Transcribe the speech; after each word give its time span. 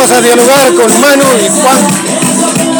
vamos 0.00 0.16
a 0.16 0.20
dialogar 0.22 0.74
con 0.76 1.00
Manu 1.02 1.24
y 1.44 1.48
Juan, 1.60 2.29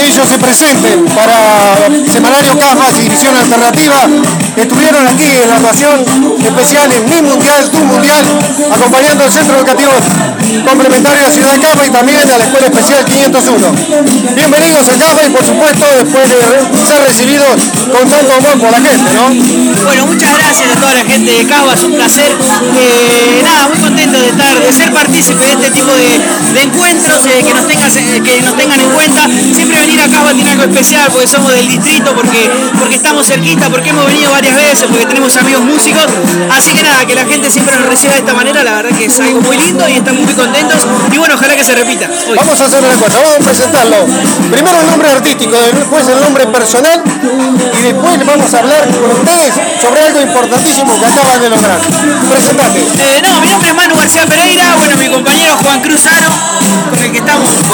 ellos 0.00 0.28
se 0.28 0.38
presenten 0.38 1.04
para 1.06 1.76
Semanario 2.10 2.58
Cajas 2.58 2.98
y 2.98 3.02
División 3.02 3.36
Alternativa, 3.36 4.08
estuvieron 4.56 5.06
aquí 5.06 5.26
en 5.42 5.48
la 5.48 5.56
actuación 5.56 6.04
especial 6.44 6.90
en 6.92 7.04
Mi 7.04 7.22
Mundial, 7.28 7.70
Tu 7.70 7.78
Mundial, 7.78 8.24
acompañando 8.70 9.24
al 9.24 9.32
Centro 9.32 9.56
Educativo 9.56 9.92
Complementario 10.66 11.24
de 11.24 11.30
Ciudad 11.32 11.52
de 11.52 11.60
Caja 11.60 11.86
y 11.86 11.90
también 11.90 12.18
a 12.18 12.38
la 12.38 12.44
Escuela 12.44 12.66
Especial 12.66 13.04
501. 13.04 13.72
Bienvenidos 14.34 14.88
a 14.88 14.92
Caja 14.98 15.26
y 15.26 15.30
por 15.30 15.44
supuesto 15.44 15.84
después 16.02 16.28
de 16.28 16.86
ser 16.86 17.02
recibidos 17.04 17.62
con 17.92 18.08
tanto 18.08 18.32
amor 18.32 18.58
por 18.58 18.70
la 18.70 18.80
gente, 18.80 19.10
¿no? 19.14 19.28
Bueno, 19.84 20.06
muchas 20.06 20.38
gracias 20.38 20.76
a 20.76 20.80
toda 20.80 20.94
la 20.94 21.04
gente 21.04 21.30
de 21.32 21.46
Cava, 21.46 21.74
es 21.74 21.84
un 21.84 21.92
placer. 21.92 22.30
Eh, 22.76 23.42
nada, 23.44 23.68
muy 23.68 23.78
contento 23.78 24.18
de 24.20 24.28
estar, 24.28 24.60
de 24.60 24.72
ser 24.72 24.92
partícipe 24.92 25.44
de 25.44 25.52
este 25.52 25.70
tipo 25.70 25.90
de, 25.92 26.62
encuentros, 26.62 27.26
eh, 27.26 27.44
que, 27.46 27.54
nos 27.54 27.66
tengan, 27.66 27.90
eh, 27.90 28.22
que 28.24 28.42
nos 28.42 28.56
tengan 28.56 28.80
en 28.80 28.90
cuenta. 28.90 29.28
Especial 30.64 31.08
porque 31.12 31.26
somos 31.26 31.52
del 31.52 31.68
distrito, 31.68 32.14
porque, 32.14 32.50
porque 32.78 32.94
estamos 32.96 33.26
cerquita, 33.26 33.68
porque 33.68 33.90
hemos 33.90 34.06
venido 34.06 34.30
varias 34.30 34.54
veces, 34.54 34.86
porque 34.88 35.06
tenemos 35.06 35.36
amigos 35.36 35.62
músicos. 35.62 36.06
Así 36.56 36.72
que 36.72 36.82
nada, 36.82 37.06
que 37.06 37.14
la 37.14 37.24
gente 37.24 37.50
siempre 37.50 37.76
nos 37.76 37.86
reciba 37.86 38.14
de 38.14 38.20
esta 38.20 38.34
manera, 38.34 38.62
la 38.62 38.82
verdad 38.82 38.96
que 38.96 39.04
es 39.04 39.20
algo 39.20 39.40
muy 39.40 39.56
lindo 39.56 39.88
y 39.88 39.92
estamos 39.92 40.22
muy 40.22 40.34
contentos. 40.34 40.86
Y 41.12 41.18
bueno, 41.18 41.34
ojalá 41.34 41.56
que 41.56 41.64
se 41.64 41.74
repita. 41.74 42.08
Vamos 42.36 42.60
a 42.60 42.64
hacer 42.64 42.82
una 42.82 42.94
cosa, 42.94 43.20
vamos 43.20 43.36
a 43.36 43.38
presentarlo. 43.38 44.06
Primero 44.50 44.80
el 44.80 44.86
nombre 44.86 45.10
artístico, 45.10 45.56
después 45.74 46.08
el 46.08 46.20
nombre 46.20 46.46
personal 46.46 47.02
y 47.78 47.82
después 47.82 48.26
vamos 48.26 48.54
a 48.54 48.58
hablar 48.58 48.88
con 48.88 49.10
ustedes 49.10 49.54
sobre 49.80 50.00
algo 50.02 50.20
importantísimo 50.20 50.98
que 50.98 51.06
acaban 51.06 51.40
de 51.40 51.50
lograr. 51.50 51.78
Presentate. 52.30 52.97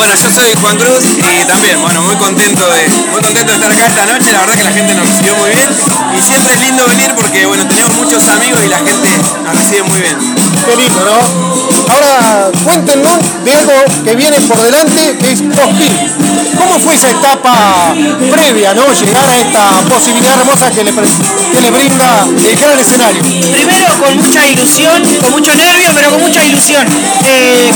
Bueno, 0.05 0.21
yo 0.21 0.31
soy 0.31 0.53
Juan 0.61 0.77
Cruz 0.77 1.03
y 1.17 1.47
también, 1.47 1.81
bueno, 1.81 2.03
muy 2.03 2.15
contento 2.17 2.69
de 2.69 2.89
muy 3.11 3.23
contento 3.23 3.53
de 3.53 3.57
estar 3.57 3.73
acá 3.73 3.87
esta 3.87 4.05
noche. 4.05 4.33
La 4.33 4.41
verdad 4.41 4.55
que 4.55 4.65
la 4.65 4.73
gente 4.73 4.95
nos 4.97 5.09
recibió 5.09 5.35
muy 5.37 5.49
bien 5.49 5.71
y 6.15 6.21
siempre 6.21 6.53
es 6.53 6.61
lindo 6.61 6.85
venir 6.87 7.15
porque, 7.17 7.47
bueno, 7.47 7.67
tenemos 7.67 7.97
muchos 7.97 8.29
amigos 8.29 8.61
y 8.67 8.69
la 8.69 8.77
gente 8.85 9.09
nos 9.43 9.57
recibe 9.57 9.83
muy 9.85 10.01
bien. 10.03 10.17
Qué 10.67 10.77
lindo, 10.77 11.01
¿no? 11.09 11.17
Ahora 11.89 12.51
cuéntenos 12.65 13.17
de 13.45 13.55
algo 13.55 13.73
que 14.05 14.15
viene 14.15 14.39
por 14.43 14.61
delante, 14.61 15.17
que 15.17 15.33
es 15.33 15.41
Cosquín. 15.41 15.97
¿Cómo 16.59 16.79
fue 16.81 16.95
esa 16.95 17.09
etapa 17.09 17.95
previa, 18.31 18.75
¿no? 18.75 18.85
Llegar 18.93 19.27
a 19.27 19.37
esta 19.39 19.71
posibilidad 19.89 20.39
hermosa 20.39 20.71
que 20.71 20.85
le, 20.85 20.93
que 20.93 21.61
le 21.63 21.71
brinda 21.71 22.27
el 22.29 22.57
gran 22.57 22.79
escenario. 22.79 23.23
Primero 23.23 23.89
con 24.05 24.17
mucha 24.19 24.47
ilusión, 24.47 25.03
con 25.23 25.31
mucho 25.31 25.55
nervio, 25.57 25.91
pero 25.95 26.11
con 26.11 26.21
mucha 26.21 26.45
ilusión. 26.45 26.87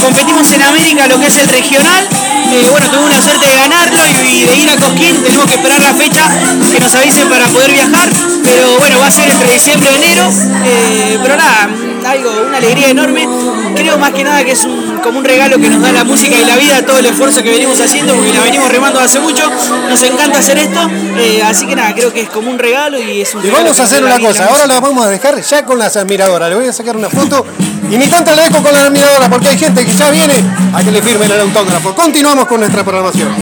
Competimos 0.03 0.51
en 0.53 0.63
América 0.63 1.09
lo 1.09 1.19
que 1.21 1.27
es 1.27 1.37
el 1.37 1.49
regional. 1.49 2.09
Eh, 2.51 2.67
bueno, 2.71 2.87
tuvimos 2.91 3.11
la 3.11 3.21
suerte 3.21 3.47
de 3.49 3.57
ganarlo 3.57 3.99
y, 4.07 4.29
y 4.29 4.45
de 4.45 4.57
ir 4.57 4.71
a 4.71 4.77
Cosquín. 4.77 5.23
Tenemos 5.23 5.47
que 5.47 5.55
esperar 5.55 5.81
la 5.81 5.93
fecha 5.95 6.23
que 6.73 6.81
nos 6.81 6.95
avisen 6.95 7.29
para 7.29 7.47
poder 7.49 7.71
viajar. 7.73 8.09
Pero 8.45 8.79
bueno, 8.79 8.99
va 9.01 9.07
a 9.07 9.11
ser 9.11 9.29
entre 9.29 9.53
diciembre 9.53 9.91
y 9.93 9.97
enero. 9.97 10.23
Eh, 10.65 11.19
pero 11.23 11.37
nada, 11.37 11.69
algo, 12.07 12.31
una 12.47 12.57
alegría 12.59 12.89
enorme. 12.89 13.29
Creo 13.75 13.99
más 13.99 14.13
que 14.13 14.25
nada 14.25 14.45
que 14.45 14.53
es 14.53 14.65
un- 14.65 14.99
como 15.03 15.19
un 15.19 15.25
regalo 15.25 15.59
que 15.59 15.69
nos 15.69 15.83
da 15.83 15.93
la 15.93 16.05
música 16.05 16.37
y 16.41 16.45
la 16.45 16.57
vida, 16.57 16.85
todo 16.87 16.99
el 16.99 17.07
esfuerzo 17.07 17.43
que 17.43 17.51
venimos 17.51 17.79
haciendo, 17.81 18.15
porque 18.15 18.33
la 18.33 18.41
venimos 18.43 18.69
remando 18.71 19.01
hace 19.01 19.21
mucho. 19.21 19.51
Nos 19.89 20.03
encanta 20.03 20.39
hacer 20.39 20.59
esto. 20.59 20.81
eh, 21.19 21.43
así 21.45 21.67
que 21.67 21.77
nada, 21.77 21.95
creo 21.95 22.13
que 22.13 22.23
es 22.23 22.31
como 22.31 22.51
un 22.51 22.59
regalo 22.59 22.99
y 22.99 23.21
es 23.23 23.35
un 23.35 23.45
Y 23.45 23.51
vamos 23.51 23.79
a 23.79 23.83
hacer 23.85 24.03
una 24.03 24.19
cosa, 24.19 24.47
ahora 24.47 24.67
la 24.67 24.81
vamos 24.81 25.05
a 25.05 25.11
dejar 25.11 25.41
ya 25.43 25.65
con 25.65 25.79
las 25.79 25.97
admiradoras. 25.97 26.49
Le 26.49 26.55
voy 26.57 26.67
a 26.67 26.73
sacar 26.73 26.97
una 26.97 27.11
foto 27.11 27.45
y 27.91 27.97
ni 27.97 28.07
tanta 28.07 28.35
la 28.35 28.43
dejo 28.43 28.63
con 28.63 28.73
la 28.73 28.85
admiradora 28.85 29.29
porque 29.31 29.49
hay 29.49 29.59
gente 29.59 29.85
que 29.85 29.93
ya 29.93 30.11
viene 30.11 30.35
a 30.75 30.83
que 30.83 30.91
le 30.91 31.03
firmen 31.03 31.31
el 31.31 31.41
autógrafo. 31.41 31.95
Continuamos 31.95 32.47
con 32.47 32.61
nuestra 32.61 32.85
programación. 32.85 33.29